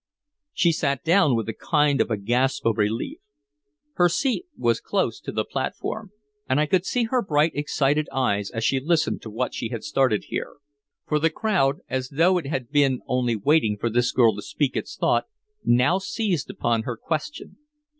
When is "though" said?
12.09-12.39